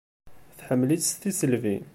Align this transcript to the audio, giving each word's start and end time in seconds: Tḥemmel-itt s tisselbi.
Tḥemmel-itt 0.57 1.05
s 1.11 1.13
tisselbi. 1.21 1.75